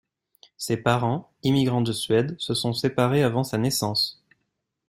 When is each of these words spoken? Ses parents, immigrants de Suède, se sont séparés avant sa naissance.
Ses 0.57 0.77
parents, 0.77 1.31
immigrants 1.43 1.81
de 1.83 1.91
Suède, 1.91 2.35
se 2.39 2.55
sont 2.55 2.73
séparés 2.73 3.21
avant 3.21 3.43
sa 3.43 3.59
naissance. 3.59 4.25